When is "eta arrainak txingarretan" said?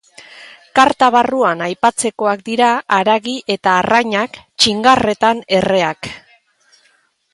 3.57-5.45